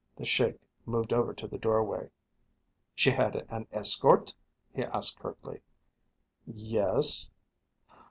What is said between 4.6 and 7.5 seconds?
he asked curtly. "Yes."